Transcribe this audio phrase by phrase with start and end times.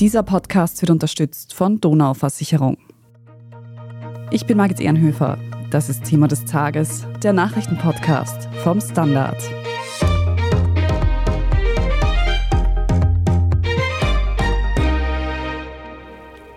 [0.00, 2.78] Dieser Podcast wird unterstützt von Donau Versicherung.
[4.30, 5.36] Ich bin Margit Ehrenhöfer.
[5.70, 9.36] Das ist Thema des Tages, der Nachrichtenpodcast vom Standard.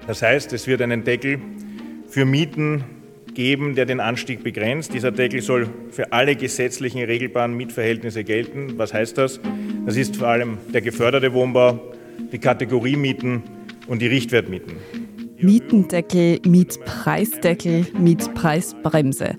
[0.08, 1.42] Das heißt, es wird einen Deckel
[2.08, 2.86] für Mieten
[3.34, 4.94] geben, der den Anstieg begrenzt.
[4.94, 8.78] Dieser Deckel soll für alle gesetzlichen regelbaren Mietverhältnisse gelten.
[8.78, 9.42] Was heißt das?
[9.86, 11.82] Das ist vor allem der geförderte Wohnbau,
[12.32, 13.44] die Kategoriemieten
[13.88, 14.74] und die Richtwertmieten.
[15.38, 19.36] Mietendeckel, Mietpreisdeckel, Mietpreisbremse.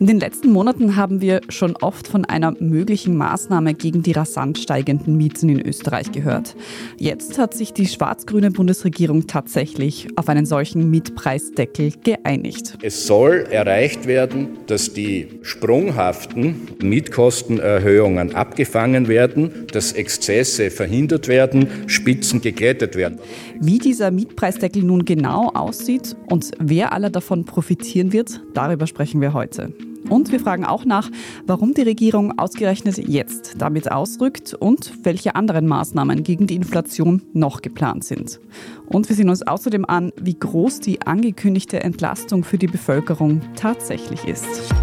[0.00, 4.58] In den letzten Monaten haben wir schon oft von einer möglichen Maßnahme gegen die rasant
[4.58, 6.56] steigenden Mieten in Österreich gehört.
[6.98, 12.76] Jetzt hat sich die schwarz-grüne Bundesregierung tatsächlich auf einen solchen Mietpreisdeckel geeinigt.
[12.82, 22.40] Es soll erreicht werden, dass die sprunghaften Mietkostenerhöhungen abgefangen werden, dass Exzesse verhindert werden, Spitzen
[22.40, 23.20] geglättet werden.
[23.60, 29.32] Wie dieser Mietpreisdeckel nun genau aussieht und wer alle davon profitieren wird, darüber sprechen wir
[29.32, 29.72] heute.
[30.08, 31.10] Und wir fragen auch nach,
[31.46, 37.62] warum die Regierung ausgerechnet jetzt damit ausrückt und welche anderen Maßnahmen gegen die Inflation noch
[37.62, 38.38] geplant sind.
[38.86, 44.24] Und wir sehen uns außerdem an, wie groß die angekündigte Entlastung für die Bevölkerung tatsächlich
[44.24, 44.74] ist.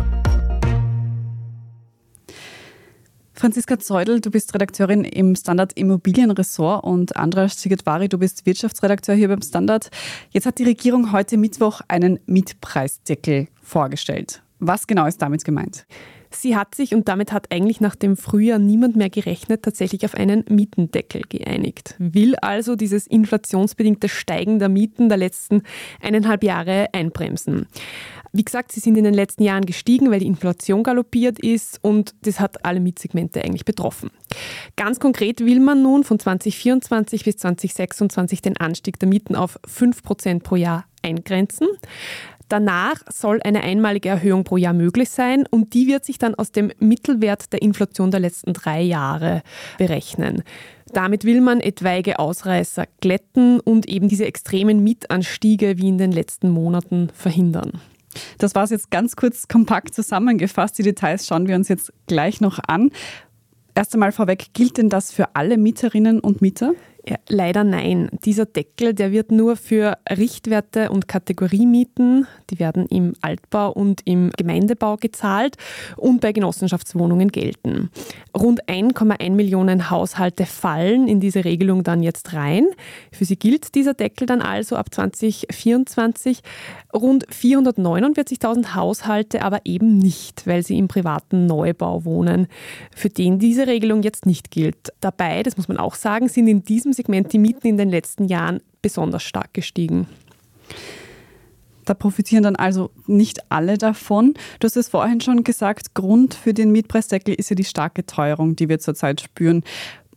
[3.42, 9.30] Franziska Zeudel, du bist Redakteurin im Standard Immobilienressort und Andras Sigetvari, du bist Wirtschaftsredakteur hier
[9.30, 9.90] beim Standard.
[10.30, 14.44] Jetzt hat die Regierung heute Mittwoch einen Mietpreisdeckel vorgestellt.
[14.60, 15.88] Was genau ist damit gemeint?
[16.34, 20.16] Sie hat sich, und damit hat eigentlich nach dem Frühjahr niemand mehr gerechnet, tatsächlich auf
[20.16, 21.96] einen Mietendeckel geeinigt.
[22.00, 25.64] Will also dieses inflationsbedingte Steigen der Mieten der letzten
[26.02, 27.68] eineinhalb Jahre einbremsen.
[28.34, 32.16] Wie gesagt, sie sind in den letzten Jahren gestiegen, weil die Inflation galoppiert ist und
[32.22, 34.10] das hat alle Mietsegmente eigentlich betroffen.
[34.78, 40.44] Ganz konkret will man nun von 2024 bis 2026 den Anstieg der Mieten auf 5%
[40.44, 41.68] pro Jahr eingrenzen.
[42.52, 46.52] Danach soll eine einmalige Erhöhung pro Jahr möglich sein und die wird sich dann aus
[46.52, 49.42] dem Mittelwert der Inflation der letzten drei Jahre
[49.78, 50.44] berechnen.
[50.92, 56.50] Damit will man etwaige Ausreißer glätten und eben diese extremen Mietanstiege wie in den letzten
[56.50, 57.80] Monaten verhindern.
[58.38, 60.78] Das war es jetzt ganz kurz kompakt zusammengefasst.
[60.78, 62.92] Die Details schauen wir uns jetzt gleich noch an.
[63.76, 66.74] Erst einmal vorweg, gilt denn das für alle Mieterinnen und Mieter?
[67.08, 68.10] Ja, leider nein.
[68.26, 74.30] Dieser Deckel, der wird nur für Richtwerte und Kategoriemieten, die werden im Altbau und im
[74.38, 75.58] Gemeindebau gezahlt
[75.98, 77.90] und bei Genossenschaftswohnungen gelten.
[78.38, 82.68] Rund 1,1 Millionen Haushalte fallen in diese Regelung dann jetzt rein.
[83.12, 86.42] Für sie gilt dieser Deckel dann also ab 2024.
[86.94, 92.46] Rund 449.000 Haushalte aber eben nicht, weil sie im privaten Neubau wohnen,
[92.96, 94.94] für den diese Regelung jetzt nicht gilt.
[95.00, 97.90] Dabei, das muss man auch sagen, sind in diesem diesem Segment die Mieten in den
[97.90, 100.08] letzten Jahren besonders stark gestiegen.
[101.86, 104.36] Da profitieren dann also nicht alle davon.
[104.60, 108.56] Du hast es vorhin schon gesagt, Grund für den Mietpreisdeckel ist ja die starke Teuerung,
[108.56, 109.64] die wir zurzeit spüren.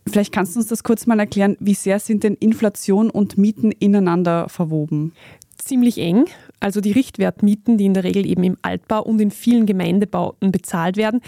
[0.07, 3.71] Vielleicht kannst du uns das kurz mal erklären, wie sehr sind denn Inflation und Mieten
[3.71, 5.13] ineinander verwoben?
[5.57, 6.25] Ziemlich eng.
[6.59, 10.97] Also die Richtwertmieten, die in der Regel eben im Altbau und in vielen Gemeindebauten bezahlt
[10.97, 11.21] werden,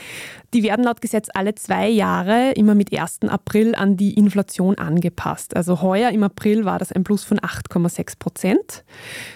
[0.54, 3.20] die werden laut Gesetz alle zwei Jahre immer mit 1.
[3.28, 5.56] April an die Inflation angepasst.
[5.56, 8.84] Also heuer im April war das ein Plus von 8,6 Prozent.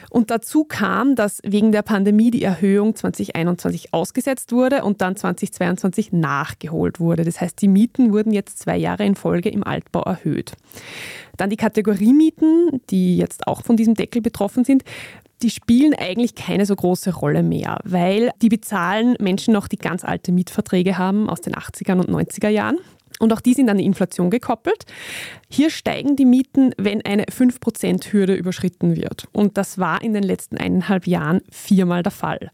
[0.10, 6.12] Und dazu kam, dass wegen der Pandemie die Erhöhung 2021 ausgesetzt wurde und dann 2022
[6.12, 7.24] nachgeholt wurde.
[7.24, 10.54] Das heißt, die Mieten wurden jetzt zwei Jahre in Folge im Altbau erhöht.
[11.38, 14.84] Dann die Kategoriemieten, die jetzt auch von diesem Deckel betroffen sind
[15.44, 20.04] die spielen eigentlich keine so große Rolle mehr, weil die bezahlen Menschen noch, die ganz
[20.04, 22.78] alte Mietverträge haben aus den 80er und 90er Jahren.
[23.20, 24.86] Und auch die sind an die Inflation gekoppelt.
[25.48, 29.28] Hier steigen die Mieten, wenn eine 5%-Hürde überschritten wird.
[29.32, 32.50] Und das war in den letzten eineinhalb Jahren viermal der Fall.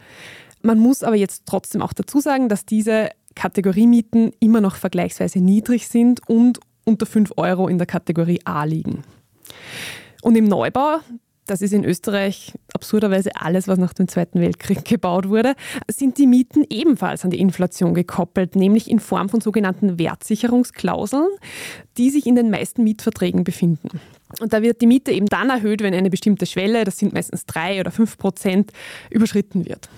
[0.61, 5.87] Man muss aber jetzt trotzdem auch dazu sagen, dass diese Kategoriemieten immer noch vergleichsweise niedrig
[5.87, 9.03] sind und unter 5 Euro in der Kategorie A liegen.
[10.21, 10.97] Und im Neubau,
[11.45, 15.55] das ist in Österreich absurderweise alles, was nach dem Zweiten Weltkrieg gebaut wurde,
[15.89, 21.27] sind die Mieten ebenfalls an die Inflation gekoppelt, nämlich in Form von sogenannten Wertsicherungsklauseln,
[21.97, 23.99] die sich in den meisten Mietverträgen befinden.
[24.39, 27.45] Und da wird die Miete eben dann erhöht, wenn eine bestimmte Schwelle, das sind meistens
[27.45, 28.71] drei oder fünf Prozent,
[29.09, 29.89] überschritten wird.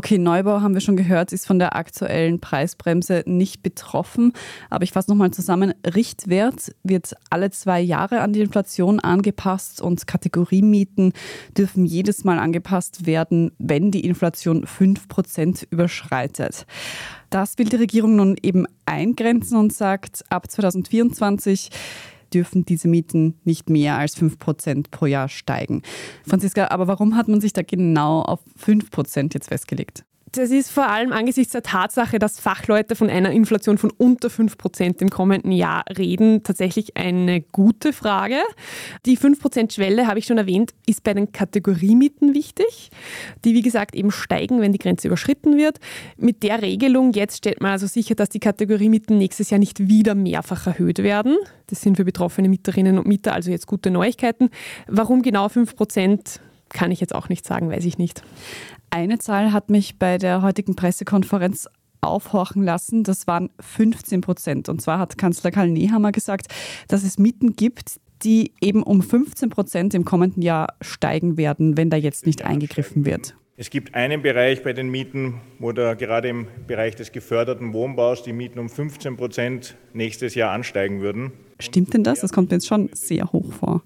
[0.00, 4.32] Okay, Neubau haben wir schon gehört, ist von der aktuellen Preisbremse nicht betroffen.
[4.70, 5.74] Aber ich fasse nochmal zusammen.
[5.84, 11.12] Richtwert wird alle zwei Jahre an die Inflation angepasst und Kategoriemieten
[11.54, 16.64] dürfen jedes Mal angepasst werden, wenn die Inflation 5% überschreitet.
[17.28, 21.68] Das will die Regierung nun eben eingrenzen und sagt, ab 2024
[22.30, 25.82] dürfen diese Mieten nicht mehr als 5% pro Jahr steigen.
[26.26, 30.04] Franziska, aber warum hat man sich da genau auf 5% jetzt festgelegt?
[30.32, 35.02] Das ist vor allem angesichts der Tatsache, dass Fachleute von einer Inflation von unter 5%
[35.02, 38.36] im kommenden Jahr reden, tatsächlich eine gute Frage.
[39.06, 42.90] Die 5%-Schwelle, habe ich schon erwähnt, ist bei den Kategoriemieten wichtig,
[43.44, 45.78] die wie gesagt eben steigen, wenn die Grenze überschritten wird.
[46.16, 50.14] Mit der Regelung jetzt stellt man also sicher, dass die Kategoriemieten nächstes Jahr nicht wieder
[50.14, 51.38] mehrfach erhöht werden.
[51.66, 54.50] Das sind für betroffene Mieterinnen und Mieter also jetzt gute Neuigkeiten.
[54.86, 56.38] Warum genau 5%?
[56.72, 58.22] kann ich jetzt auch nicht sagen, weiß ich nicht.
[58.90, 61.68] Eine Zahl hat mich bei der heutigen Pressekonferenz
[62.00, 63.04] aufhorchen lassen.
[63.04, 64.68] Das waren 15 Prozent.
[64.68, 66.48] Und zwar hat Kanzler Karl Nehammer gesagt,
[66.88, 71.88] dass es Mieten gibt, die eben um 15 Prozent im kommenden Jahr steigen werden, wenn
[71.88, 73.36] da jetzt nicht eingegriffen wird.
[73.56, 78.22] Es gibt einen Bereich bei den Mieten, wo da gerade im Bereich des geförderten Wohnbaus
[78.22, 81.32] die Mieten um 15 Prozent nächstes Jahr ansteigen würden.
[81.60, 82.20] Stimmt denn das?
[82.20, 83.82] Das kommt mir jetzt schon sehr hoch vor.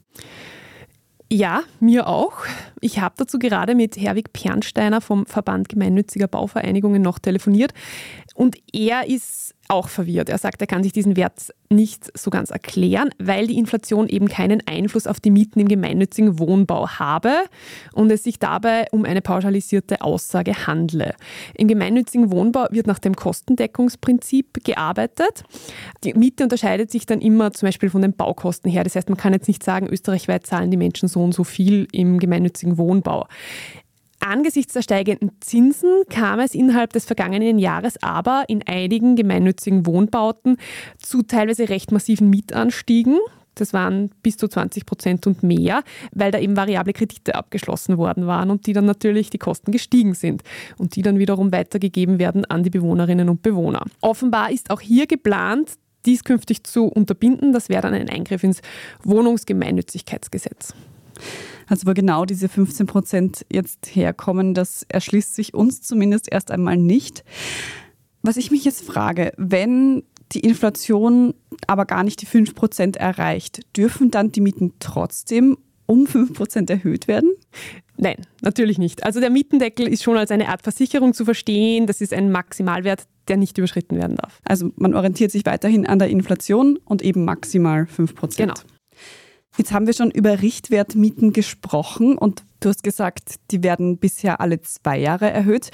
[1.33, 2.35] Ja, mir auch.
[2.81, 7.73] Ich habe dazu gerade mit Herwig Pernsteiner vom Verband Gemeinnütziger Bauvereinigungen noch telefoniert
[8.35, 10.29] und er ist auch verwirrt.
[10.29, 14.29] Er sagt, er kann sich diesen Wert nicht so ganz erklären, weil die Inflation eben
[14.29, 17.33] keinen Einfluss auf die Mieten im gemeinnützigen Wohnbau habe
[17.93, 21.15] und es sich dabei um eine pauschalisierte Aussage handle.
[21.55, 25.45] Im gemeinnützigen Wohnbau wird nach dem Kostendeckungsprinzip gearbeitet.
[26.05, 28.85] Die Miete unterscheidet sich dann immer zum Beispiel von den Baukosten her.
[28.85, 31.89] Das heißt, man kann jetzt nicht sagen, österreichweit zahlen die Menschen so und so viel
[31.93, 33.27] im gemeinnützigen Wohnbau.
[34.27, 40.57] Angesichts der steigenden Zinsen kam es innerhalb des vergangenen Jahres aber in einigen gemeinnützigen Wohnbauten
[40.99, 43.19] zu teilweise recht massiven Mietanstiegen.
[43.55, 45.83] Das waren bis zu 20 Prozent und mehr,
[46.13, 50.15] weil da eben variable Kredite abgeschlossen worden waren und die dann natürlich die Kosten gestiegen
[50.15, 50.43] sind
[50.79, 53.85] und die dann wiederum weitergegeben werden an die Bewohnerinnen und Bewohner.
[54.01, 55.73] Offenbar ist auch hier geplant,
[56.07, 57.53] dies künftig zu unterbinden.
[57.53, 58.63] Das wäre dann ein Eingriff ins
[59.03, 60.75] Wohnungsgemeinnützigkeitsgesetz.
[61.67, 66.77] Also wo genau diese 15 Prozent jetzt herkommen, das erschließt sich uns zumindest erst einmal
[66.77, 67.25] nicht.
[68.23, 70.03] Was ich mich jetzt frage, wenn
[70.33, 71.35] die Inflation
[71.67, 76.71] aber gar nicht die 5 Prozent erreicht, dürfen dann die Mieten trotzdem um 5 Prozent
[76.71, 77.31] erhöht werden?
[77.97, 79.05] Nein, natürlich nicht.
[79.05, 81.87] Also der Mietendeckel ist schon als eine Art Versicherung zu verstehen.
[81.87, 84.41] Das ist ein Maximalwert, der nicht überschritten werden darf.
[84.45, 88.55] Also man orientiert sich weiterhin an der Inflation und eben maximal 5 Prozent.
[88.55, 88.74] Genau.
[89.57, 94.61] Jetzt haben wir schon über Richtwertmieten gesprochen und du hast gesagt, die werden bisher alle
[94.61, 95.71] zwei Jahre erhöht.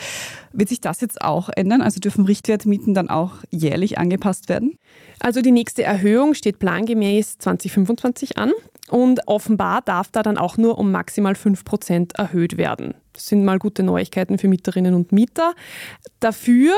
[0.53, 1.81] Wird sich das jetzt auch ändern?
[1.81, 4.77] Also dürfen Richtwertmieten dann auch jährlich angepasst werden?
[5.19, 8.53] Also die nächste Erhöhung steht plangemäß 2025 an
[8.91, 12.95] und offenbar darf da dann auch nur um maximal 5 Prozent erhöht werden.
[13.15, 15.55] Das sind mal gute Neuigkeiten für Mieterinnen und Mieter.
[16.21, 16.75] Dafür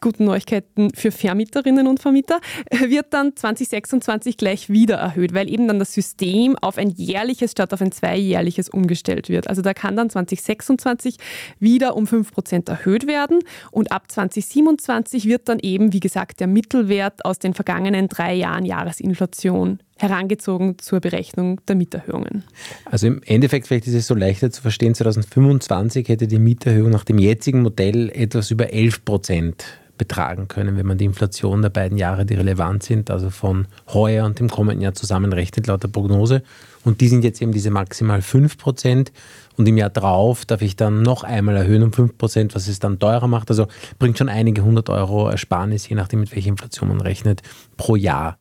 [0.00, 5.78] guten Neuigkeiten für Vermieterinnen und Vermieter, wird dann 2026 gleich wieder erhöht, weil eben dann
[5.78, 9.48] das System auf ein jährliches statt auf ein zweijährliches umgestellt wird.
[9.48, 11.16] Also da kann dann 2026
[11.58, 17.24] wieder um 5% erhöht werden und ab 2027 wird dann eben, wie gesagt, der Mittelwert
[17.24, 22.44] aus den vergangenen drei Jahren Jahresinflation herangezogen zur Berechnung der Mieterhöhungen.
[22.84, 27.04] Also im Endeffekt vielleicht ist es so leichter zu verstehen, 2025 hätte die Mieterhöhung nach
[27.04, 29.64] dem jetzigen Modell etwas über 11 Prozent
[30.00, 34.24] betragen können, wenn man die Inflation der beiden Jahre, die relevant sind, also von heuer
[34.24, 36.42] und dem kommenden Jahr zusammenrechnet, laut der Prognose.
[36.86, 39.12] Und die sind jetzt eben diese maximal 5 Prozent.
[39.58, 42.78] Und im Jahr drauf darf ich dann noch einmal erhöhen um 5 Prozent, was es
[42.78, 43.50] dann teurer macht.
[43.50, 43.66] Also
[43.98, 47.42] bringt schon einige hundert Euro Ersparnis, je nachdem, mit welcher Inflation man rechnet,
[47.76, 48.38] pro Jahr.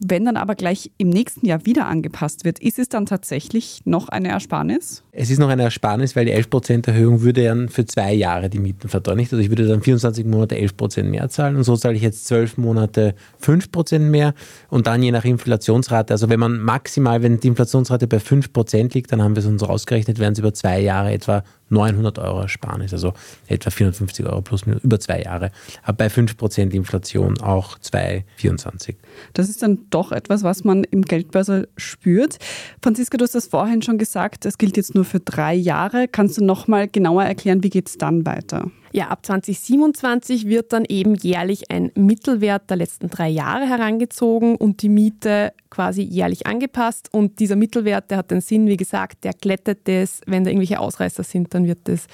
[0.00, 4.08] Wenn dann aber gleich im nächsten Jahr wieder angepasst wird, ist es dann tatsächlich noch
[4.08, 5.04] eine Ersparnis?
[5.12, 8.58] Es ist noch eine Ersparnis, weil die 11% Erhöhung würde dann für zwei Jahre die
[8.58, 9.20] Mieten verteuern.
[9.20, 12.58] Also ich würde dann 24 Monate 11% mehr zahlen und so zahle ich jetzt 12
[12.58, 14.34] Monate 5% mehr
[14.68, 19.12] und dann je nach Inflationsrate, also wenn man maximal, wenn die Inflationsrate bei 5% liegt,
[19.12, 22.92] dann haben wir es uns ausgerechnet, wären es über zwei Jahre etwa 900 Euro Ersparnis,
[22.92, 23.14] also
[23.46, 25.50] etwa 450 Euro plus minus über zwei Jahre.
[25.82, 28.96] Aber bei 5% Inflation auch 2,24.
[29.32, 32.38] Das ist dann doch etwas, was man im Geldbörsel spürt.
[32.82, 36.08] Franziska, du hast das vorhin schon gesagt, es gilt jetzt nur für drei Jahre.
[36.08, 38.70] Kannst du noch mal genauer erklären, wie geht es dann weiter?
[38.96, 44.82] Ja, ab 2027 wird dann eben jährlich ein Mittelwert der letzten drei Jahre herangezogen und
[44.82, 47.08] die Miete quasi jährlich angepasst.
[47.12, 50.20] Und dieser Mittelwert, der hat den Sinn, wie gesagt, der glättet das.
[50.26, 52.06] Wenn da irgendwelche Ausreißer sind, dann wird das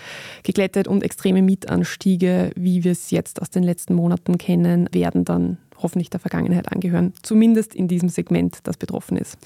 [0.42, 5.58] geglättet und extreme Mietanstiege, wie wir es jetzt aus den letzten Monaten kennen, werden dann
[5.76, 7.12] hoffentlich der Vergangenheit angehören.
[7.20, 9.36] Zumindest in diesem Segment, das betroffen ist.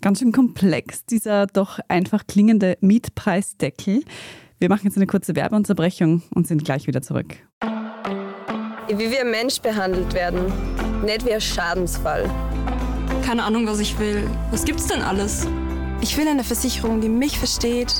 [0.00, 4.02] Ganz schön komplex, dieser doch einfach klingende Mietpreisdeckel.
[4.60, 7.36] Wir machen jetzt eine kurze Werbeunterbrechung und sind gleich wieder zurück.
[8.88, 10.52] Wie wir Mensch behandelt werden,
[11.04, 12.28] nicht wie ein Schadensfall.
[13.24, 14.28] keine Ahnung, was ich will.
[14.50, 15.46] Was gibt's denn alles?
[16.00, 17.92] Ich will eine Versicherung, die mich versteht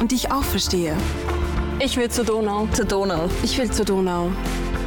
[0.00, 0.96] und die ich auch verstehe.
[1.80, 2.68] Ich will zur Donau.
[2.72, 3.28] Zur Donau.
[3.42, 4.30] Ich will zur Donau.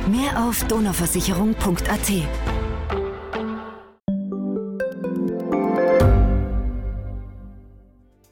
[0.10, 2.12] Mehr auf donauversicherung.at.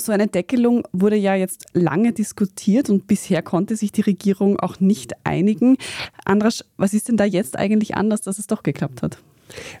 [0.00, 4.80] So eine Deckelung wurde ja jetzt lange diskutiert und bisher konnte sich die Regierung auch
[4.80, 5.76] nicht einigen.
[6.24, 9.18] Andras, was ist denn da jetzt eigentlich anders, dass es doch geklappt hat?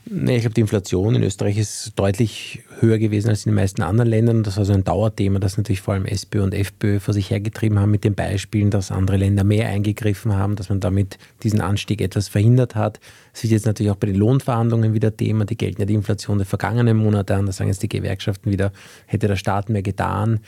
[0.04, 3.82] Nee, ich glaube, die Inflation in Österreich ist deutlich höher gewesen als in den meisten
[3.82, 4.42] anderen Ländern.
[4.42, 7.78] Das war so ein Dauerthema, das natürlich vor allem SPÖ und FPÖ vor sich hergetrieben
[7.78, 12.00] haben mit den Beispielen, dass andere Länder mehr eingegriffen haben, dass man damit diesen Anstieg
[12.00, 13.00] etwas verhindert hat.
[13.32, 15.44] Es wird jetzt natürlich auch bei den Lohnverhandlungen wieder Thema.
[15.44, 17.46] Die gelten ja die Inflation der vergangenen Monate an.
[17.46, 18.72] Da sagen jetzt die Gewerkschaften wieder,
[19.06, 20.40] hätte der Staat mehr getan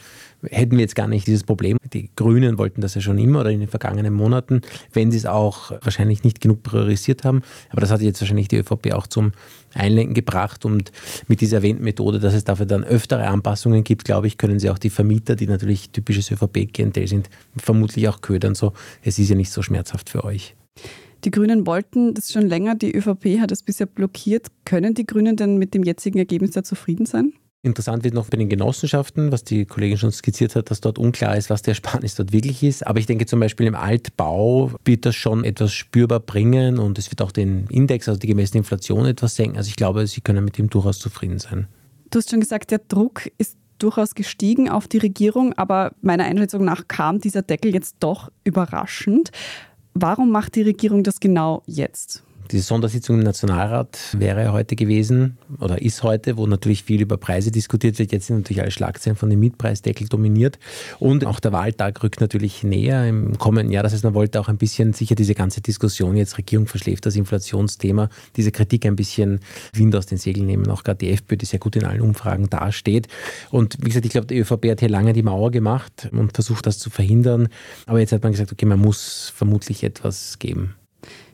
[0.51, 1.79] hätten wir jetzt gar nicht dieses Problem.
[1.93, 5.27] Die Grünen wollten das ja schon immer oder in den vergangenen Monaten, wenn sie es
[5.27, 7.43] auch wahrscheinlich nicht genug priorisiert haben.
[7.71, 9.33] Aber das hat jetzt wahrscheinlich die ÖVP auch zum
[9.75, 10.93] Einlenken gebracht und
[11.29, 14.71] mit dieser erwähnten Methode, dass es dafür dann öftere Anpassungen gibt, glaube ich, können sie
[14.71, 18.55] auch die Vermieter, die natürlich typisches ÖVP-Klientel sind, vermutlich auch ködern.
[18.55, 18.73] So,
[19.03, 20.55] es ist ja nicht so schmerzhaft für euch.
[21.25, 24.49] Die Grünen wollten das schon länger, die ÖVP hat es bisher blockiert.
[24.65, 27.33] Können die Grünen denn mit dem jetzigen Ergebnis da zufrieden sein?
[27.65, 31.37] Interessant wird noch bei den Genossenschaften, was die Kollegin schon skizziert hat, dass dort unklar
[31.37, 32.85] ist, was der Ersparnis dort wirklich ist.
[32.85, 37.09] Aber ich denke zum Beispiel im Altbau wird das schon etwas spürbar bringen und es
[37.13, 39.59] wird auch den Index, also die gemessene Inflation etwas senken.
[39.59, 41.69] Also ich glaube, Sie können mit dem durchaus zufrieden sein.
[42.11, 46.65] Du hast schon gesagt, der Druck ist durchaus gestiegen auf die Regierung, aber meiner Einschätzung
[46.65, 49.31] nach kam dieser Deckel jetzt doch überraschend.
[49.95, 52.25] Warum macht die Regierung das genau jetzt?
[52.53, 57.51] Diese Sondersitzung im Nationalrat wäre heute gewesen oder ist heute, wo natürlich viel über Preise
[57.51, 58.13] diskutiert wird.
[58.13, 60.59] Jetzt sind natürlich alle Schlagzeilen von dem Mietpreisdeckel dominiert.
[60.99, 63.83] Und auch der Wahltag rückt natürlich näher im kommenden Jahr.
[63.83, 67.17] Das heißt, man wollte auch ein bisschen sicher diese ganze Diskussion, jetzt Regierung verschläft das
[67.17, 69.41] Inflationsthema, diese Kritik ein bisschen
[69.73, 70.69] Wind aus den Segeln nehmen.
[70.69, 73.09] Auch gerade die FPÖ, die sehr gut in allen Umfragen dasteht.
[73.51, 76.67] Und wie gesagt, ich glaube, die ÖVP hat hier lange die Mauer gemacht und versucht,
[76.67, 77.49] das zu verhindern.
[77.87, 80.75] Aber jetzt hat man gesagt, okay, man muss vermutlich etwas geben.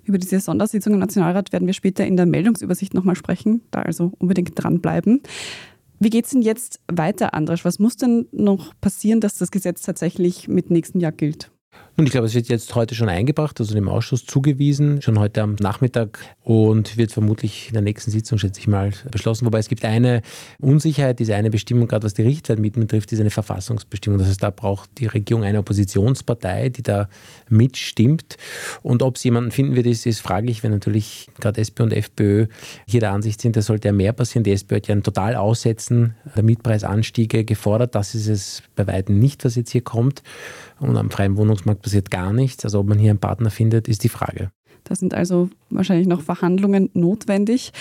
[0.08, 4.12] Über diese Sondersitzung im Nationalrat werden wir später in der Meldungsübersicht nochmal sprechen, da also
[4.18, 5.20] unbedingt dranbleiben.
[6.00, 7.66] Wie geht es denn jetzt weiter, Andras?
[7.66, 11.50] Was muss denn noch passieren, dass das Gesetz tatsächlich mit nächsten Jahr gilt?
[11.98, 15.42] Und ich glaube, es wird jetzt heute schon eingebracht, also dem Ausschuss zugewiesen, schon heute
[15.42, 19.46] am Nachmittag und wird vermutlich in der nächsten Sitzung, schätze ich mal, beschlossen.
[19.46, 20.22] Wobei es gibt eine
[20.60, 24.20] Unsicherheit, diese eine Bestimmung, gerade was die Richtwertmieten betrifft, ist eine Verfassungsbestimmung.
[24.20, 27.08] Das heißt, da braucht die Regierung eine Oppositionspartei, die da
[27.48, 28.36] mitstimmt.
[28.82, 32.46] Und ob es jemanden finden wird, ist, ist fraglich, wenn natürlich gerade SPÖ und FPÖ
[32.86, 34.44] hier der Ansicht sind, da sollte ja mehr passieren.
[34.44, 37.96] Die SPÖ hat ja ein total Aussetzen der Mietpreisanstiege gefordert.
[37.96, 40.22] Das ist es bei weitem nicht, was jetzt hier kommt.
[40.80, 42.64] Und am freien Wohnungsmarkt passiert gar nichts.
[42.64, 44.50] Also ob man hier einen Partner findet, ist die Frage.
[44.84, 47.72] Da sind also wahrscheinlich noch Verhandlungen notwendig.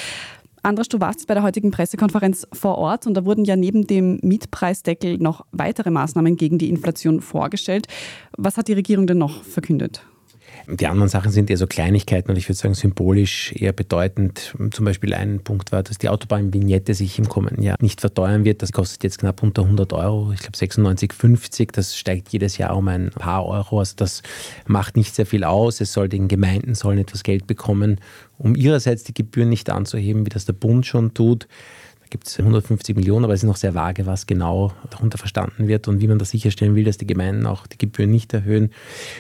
[0.64, 4.20] Andras, du warst bei der heutigen Pressekonferenz vor Ort und da wurden ja neben dem
[4.22, 7.88] Mietpreisdeckel noch weitere Maßnahmen gegen die Inflation vorgestellt.
[8.38, 10.02] Was hat die Regierung denn noch verkündet?
[10.68, 14.54] Die anderen Sachen sind eher so Kleinigkeiten und ich würde sagen symbolisch eher bedeutend.
[14.72, 18.62] Zum Beispiel ein Punkt war, dass die Autobahnvignette sich im kommenden Jahr nicht verteuern wird.
[18.62, 21.70] Das kostet jetzt knapp unter 100 Euro, ich glaube 96,50.
[21.72, 23.80] Das steigt jedes Jahr um ein paar Euro.
[23.80, 24.24] Also das
[24.66, 25.80] macht nicht sehr viel aus.
[25.80, 28.02] Es soll den Gemeinden sollen etwas Geld bekommen,
[28.38, 31.48] um ihrerseits die Gebühren nicht anzuheben, wie das der Bund schon tut
[32.10, 35.88] gibt es 150 Millionen, aber es ist noch sehr vage, was genau darunter verstanden wird
[35.88, 38.72] und wie man das sicherstellen will, dass die Gemeinden auch die Gebühren nicht erhöhen.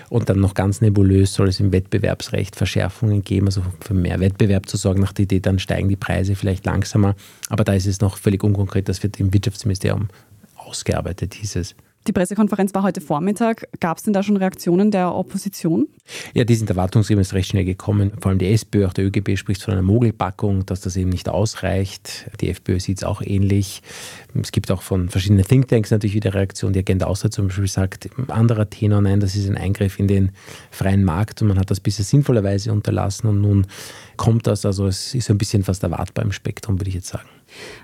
[0.09, 4.67] Und dann noch ganz nebulös soll es im Wettbewerbsrecht Verschärfungen geben, also für mehr Wettbewerb
[4.67, 5.01] zu sorgen.
[5.01, 7.15] Nach der Idee, dann steigen die Preise vielleicht langsamer.
[7.49, 8.89] Aber da ist es noch völlig unkonkret.
[8.89, 10.09] Das wird im Wirtschaftsministerium
[10.55, 11.75] ausgearbeitet, hieß es.
[12.07, 13.67] Die Pressekonferenz war heute Vormittag.
[13.81, 15.89] Gab es denn da schon Reaktionen der Opposition?
[16.33, 18.13] Ja, die sind erwartungsgemäß recht schnell gekommen.
[18.21, 21.27] Vor allem die SPÖ, auch der ÖGB spricht von einer Mogelpackung, dass das eben nicht
[21.27, 22.31] ausreicht.
[22.39, 23.81] Die FPÖ sieht es auch ähnlich.
[24.41, 26.71] Es gibt auch von verschiedenen Thinktanks natürlich wieder Reaktionen.
[26.71, 30.31] Die Agenda Austria zum Beispiel sagt, anderer Tenor, nein, das ist ein Eingriff in den
[30.71, 33.67] freien Markt und man hat das bisher sinnvollerweise unterlassen und nun
[34.15, 34.65] kommt das.
[34.65, 37.27] Also es ist ein bisschen fast erwartbar im Spektrum, würde ich jetzt sagen.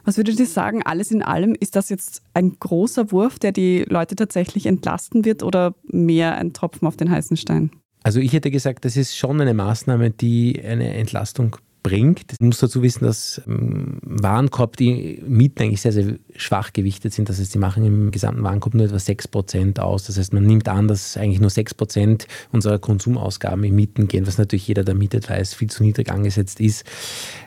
[0.06, 3.86] Was würdet ihr sagen, alles in allem, ist das jetzt ein großer Wurf, der die
[3.88, 7.72] Leute tatsächlich entlasten wird oder mehr ein Tropfen auf den heißen Stein?
[8.04, 12.34] Also ich hätte gesagt, das ist schon eine Maßnahme, die eine Entlastung bringt.
[12.34, 17.30] Ich muss dazu wissen, dass im Warenkorb die Mieten eigentlich sehr, sehr schwach gewichtet sind.
[17.30, 20.06] Das heißt, sie machen im gesamten Warenkorb nur etwa 6% aus.
[20.06, 24.38] Das heißt, man nimmt an, dass eigentlich nur 6% unserer Konsumausgaben in Mieten gehen, was
[24.38, 26.86] natürlich jeder, der mietet, weiß, viel zu niedrig angesetzt ist.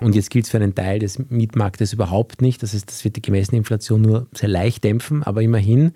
[0.01, 2.63] Und jetzt gilt es für einen Teil des Mietmarktes überhaupt nicht.
[2.63, 5.93] Das heißt, das wird die gemessene Inflation nur sehr leicht dämpfen, aber immerhin.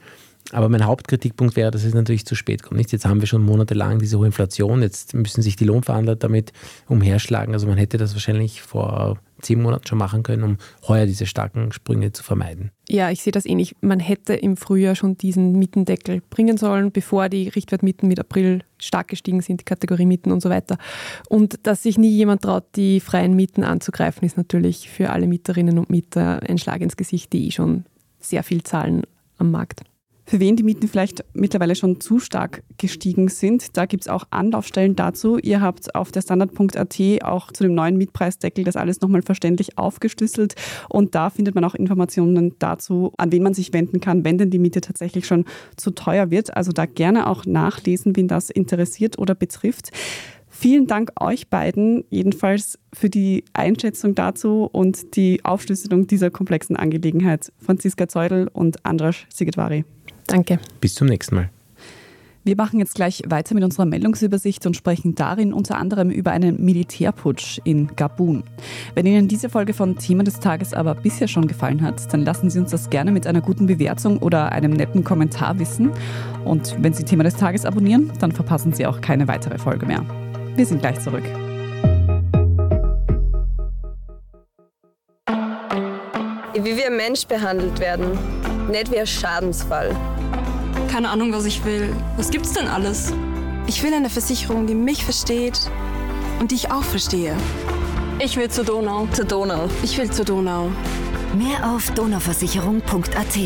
[0.53, 2.79] Aber mein Hauptkritikpunkt wäre, dass es natürlich zu spät kommt.
[2.79, 2.93] Nicht?
[2.93, 6.53] Jetzt haben wir schon monatelang diese hohe Inflation, jetzt müssen sich die Lohnverhandler damit
[6.89, 7.55] umherschlagen.
[7.55, 11.73] Also man hätte das wahrscheinlich vor zehn Monaten schon machen können, um heuer diese starken
[11.73, 12.71] Sprünge zu vermeiden.
[12.89, 13.75] Ja, ich sehe das ähnlich.
[13.81, 19.09] Man hätte im Frühjahr schon diesen Mietendeckel bringen sollen, bevor die Richtwertmieten mit April stark
[19.09, 20.77] gestiegen sind, die Kategorie Mieten und so weiter.
[21.29, 25.79] Und dass sich nie jemand traut, die freien Mieten anzugreifen, ist natürlich für alle Mieterinnen
[25.79, 27.85] und Mieter ein Schlag ins Gesicht, die eh schon
[28.19, 29.05] sehr viel zahlen
[29.39, 29.83] am Markt
[30.31, 33.77] für wen die Mieten vielleicht mittlerweile schon zu stark gestiegen sind.
[33.77, 35.39] Da gibt es auch Anlaufstellen dazu.
[35.39, 40.55] Ihr habt auf der Standard.at auch zu dem neuen Mietpreisdeckel das alles nochmal verständlich aufgeschlüsselt
[40.89, 44.51] und da findet man auch Informationen dazu, an wen man sich wenden kann, wenn denn
[44.51, 45.47] die Miete tatsächlich schon
[45.77, 46.57] zu teuer wird.
[46.57, 49.91] Also da gerne auch nachlesen, wen das interessiert oder betrifft.
[50.49, 57.53] Vielen Dank euch beiden jedenfalls für die Einschätzung dazu und die Aufschlüsselung dieser komplexen Angelegenheit.
[57.59, 59.85] Franziska Zeudel und Andras Sigetvari.
[60.31, 60.59] Danke.
[60.81, 61.51] Bis zum nächsten Mal.
[62.43, 66.65] Wir machen jetzt gleich weiter mit unserer Meldungsübersicht und sprechen darin unter anderem über einen
[66.65, 68.45] Militärputsch in Gabun.
[68.95, 72.49] Wenn Ihnen diese Folge von Thema des Tages aber bisher schon gefallen hat, dann lassen
[72.49, 75.91] Sie uns das gerne mit einer guten Bewertung oder einem netten Kommentar wissen.
[76.45, 80.03] Und wenn Sie Thema des Tages abonnieren, dann verpassen Sie auch keine weitere Folge mehr.
[80.57, 81.25] Wir sind gleich zurück.
[86.55, 88.19] Wie wir Mensch behandelt werden,
[88.71, 89.95] nicht wie ein Schadensfall.
[90.91, 91.95] Keine Ahnung, was ich will.
[92.17, 93.13] Was gibt's denn alles?
[93.69, 95.71] Ich will eine Versicherung, die mich versteht
[96.41, 97.37] und die ich auch verstehe.
[98.19, 99.07] Ich will zur Donau.
[99.13, 99.69] Zur Donau.
[99.85, 100.69] Ich will zur Donau.
[101.39, 103.37] Mehr auf donauversicherung.at.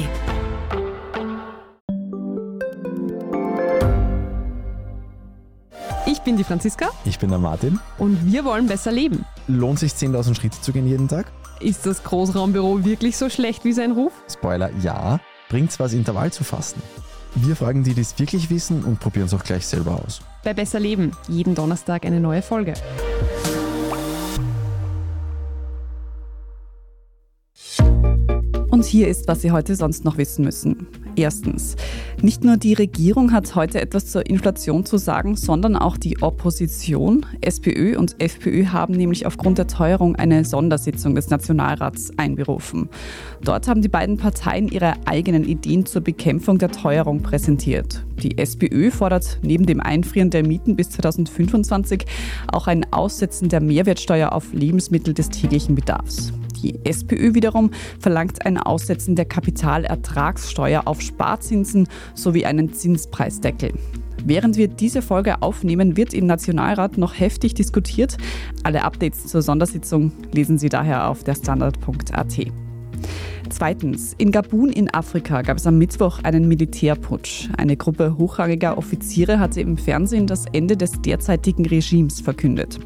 [6.06, 6.88] Ich bin die Franziska.
[7.04, 7.78] Ich bin der Martin.
[7.98, 9.26] Und wir wollen besser leben.
[9.48, 11.30] Lohnt sich 10.000 Schritte zu gehen jeden Tag?
[11.60, 14.14] Ist das Großraumbüro wirklich so schlecht wie sein Ruf?
[14.32, 15.20] Spoiler, ja.
[15.50, 16.82] Bringt's was, Intervall zu fassen?
[17.36, 20.20] Wir fragen die, die es wirklich wissen und probieren es auch gleich selber aus.
[20.44, 22.74] Bei Besser Leben, jeden Donnerstag eine neue Folge.
[28.70, 30.86] Und hier ist, was Sie heute sonst noch wissen müssen.
[31.16, 31.76] Erstens,
[32.22, 37.26] nicht nur die Regierung hat heute etwas zur Inflation zu sagen, sondern auch die Opposition.
[37.40, 42.88] SPÖ und FPÖ haben nämlich aufgrund der Teuerung eine Sondersitzung des Nationalrats einberufen.
[43.42, 48.04] Dort haben die beiden Parteien ihre eigenen Ideen zur Bekämpfung der Teuerung präsentiert.
[48.22, 52.04] Die SPÖ fordert neben dem Einfrieren der Mieten bis 2025
[52.50, 56.32] auch ein Aussetzen der Mehrwertsteuer auf Lebensmittel des täglichen Bedarfs.
[56.64, 63.74] Die SPÖ wiederum verlangt ein Aussetzen der Kapitalertragssteuer auf Sparzinsen sowie einen Zinspreisdeckel.
[64.24, 68.16] Während wir diese Folge aufnehmen, wird im Nationalrat noch heftig diskutiert.
[68.62, 72.46] Alle Updates zur Sondersitzung lesen Sie daher auf der Standard.at.
[73.50, 77.48] Zweitens, in Gabun in Afrika gab es am Mittwoch einen Militärputsch.
[77.56, 82.78] Eine Gruppe hochrangiger Offiziere hatte im Fernsehen das Ende des derzeitigen Regimes verkündet.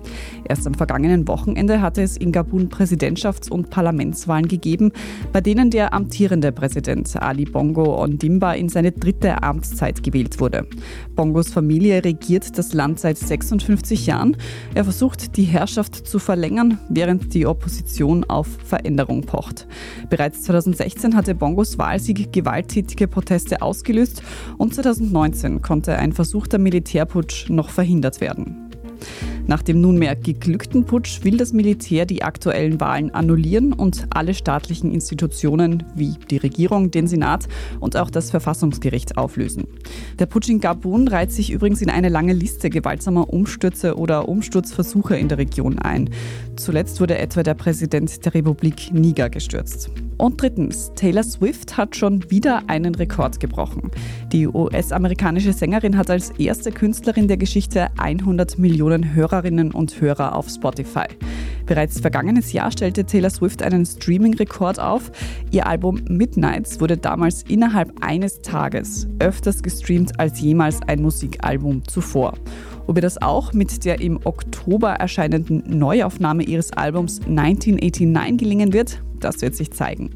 [0.49, 4.93] Erst am vergangenen Wochenende hatte es in Gabun Präsidentschafts- und Parlamentswahlen gegeben,
[5.33, 10.67] bei denen der amtierende Präsident Ali Bongo Ondimba in seine dritte Amtszeit gewählt wurde.
[11.15, 14.37] Bongos Familie regiert das Land seit 56 Jahren.
[14.75, 19.67] Er versucht, die Herrschaft zu verlängern, während die Opposition auf Veränderung pocht.
[20.11, 24.23] Bereits 2016 hatte Bongos Wahlsieg gewalttätige Proteste ausgelöst
[24.57, 28.71] und 2019 konnte ein versuchter Militärputsch noch verhindert werden.
[29.49, 34.93] Nach dem nunmehr geglückten Putsch will das Militär die aktuellen Wahlen annullieren und alle staatlichen
[34.93, 37.49] Institutionen wie die Regierung, den Senat
[37.81, 39.67] und auch das Verfassungsgericht auflösen.
[40.19, 45.17] Der Putsch in Gabun reiht sich übrigens in eine lange Liste gewaltsamer Umstürze oder Umsturzversuche
[45.17, 46.11] in der Region ein.
[46.57, 49.91] Zuletzt wurde etwa der Präsident der Republik Niger gestürzt.
[50.19, 53.93] Und drittens, Taylor Swift hat schon wieder einen Rekord gebrochen.
[54.33, 60.49] Die US-amerikanische Sängerin hat als erste Künstlerin der Geschichte 100 Millionen Hörerinnen und Hörer auf
[60.49, 61.07] Spotify.
[61.65, 65.13] Bereits vergangenes Jahr stellte Taylor Swift einen Streaming-Rekord auf.
[65.53, 72.35] Ihr Album Midnights wurde damals innerhalb eines Tages öfters gestreamt als jemals ein Musikalbum zuvor.
[72.89, 79.01] Ob ihr das auch mit der im Oktober erscheinenden Neuaufnahme ihres Albums 1989 gelingen wird,
[79.21, 80.11] das wird sich zeigen.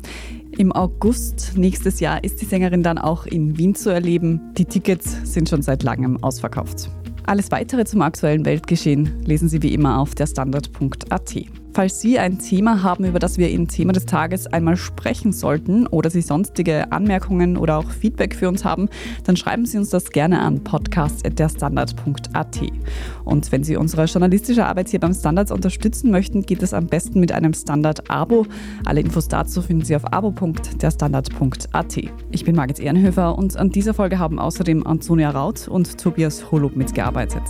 [0.58, 4.52] Im August nächstes Jahr ist die Sängerin dann auch in Wien zu erleben.
[4.58, 6.90] Die Tickets sind schon seit langem ausverkauft.
[7.24, 11.62] Alles weitere zum aktuellen Weltgeschehen lesen Sie wie immer auf derstandard.at.
[11.74, 15.87] Falls Sie ein Thema haben, über das wir im Thema des Tages einmal sprechen sollten
[15.87, 18.90] oder Sie sonstige Anmerkungen oder auch Feedback für uns haben,
[19.24, 22.61] dann schreiben Sie uns das gerne an podcast.derstandard.at.
[23.24, 27.20] Und wenn Sie unsere journalistische Arbeit hier beim Standards unterstützen möchten, geht es am besten
[27.20, 28.44] mit einem Standard-Abo.
[28.85, 31.96] Alle Infos dazu finden Sie auf abo.derstandard.at.
[32.30, 36.76] Ich bin Margit Ehrenhöfer und an dieser Folge haben außerdem Antonia Raut und Tobias Holub
[36.76, 37.42] mitgearbeitet.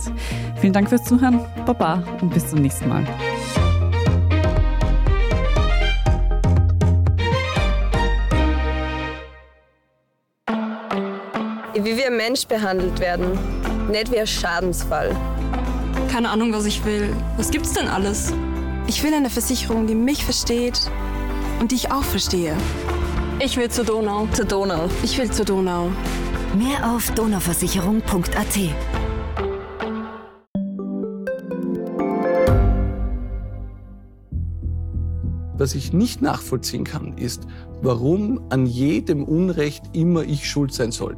[0.61, 3.05] Vielen Dank fürs Zuhören, Baba und bis zum nächsten Mal.
[11.75, 13.31] Wie wir Mensch behandelt werden,
[13.89, 15.15] nicht wie ein Schadensfall.
[16.11, 17.15] Keine Ahnung, was ich will.
[17.35, 18.31] Was gibt's denn alles?
[18.85, 20.91] Ich will eine Versicherung, die mich versteht
[21.59, 22.55] und die ich auch verstehe.
[23.39, 24.27] Ich will zur Donau.
[24.33, 24.87] Zur Donau.
[25.01, 25.89] Ich will zur Donau.
[26.55, 28.59] Mehr auf donauversicherung.at
[35.57, 37.47] Was ich nicht nachvollziehen kann, ist,
[37.81, 41.17] warum an jedem Unrecht immer ich schuld sein soll.